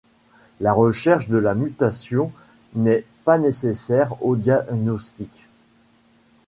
La 0.61 0.73
recherche 0.73 1.27
de 1.27 1.37
la 1.37 1.53
mutation 1.53 2.31
n’est 2.73 3.05
pas 3.23 3.37
nécessaire 3.37 4.15
au 4.25 4.35
diagnostic. 4.35 5.47